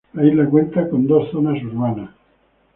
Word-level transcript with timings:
La 0.13 0.25
isla 0.25 0.49
cuenta 0.49 0.89
con 0.89 1.05
dos 1.05 1.29
zonas 1.29 1.61
urbanas. 1.63 2.09